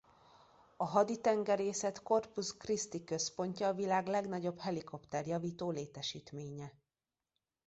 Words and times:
A 0.77 0.85
Haditengerészet 0.85 2.03
Corpus 2.03 2.57
Christi-i 2.57 3.03
központja 3.03 3.67
a 3.67 3.73
világ 3.73 4.07
legnagyobb 4.07 4.59
helikopter-javító 4.59 5.71
létesítménye. 5.71 6.73